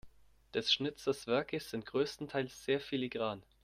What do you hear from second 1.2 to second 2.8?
Werke sind größtenteils sehr